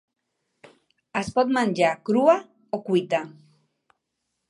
[1.21, 2.37] Es pot menjar crua
[2.79, 3.25] o cuita.